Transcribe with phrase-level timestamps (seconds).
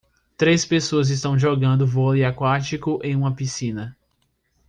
[0.35, 3.95] Três pessoas estão jogando vôlei aquático em uma piscina